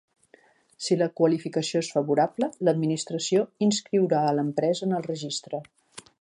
[0.85, 5.63] Si la qualificació és favorable, l'Administració inscriurà l'empresa en el Registre.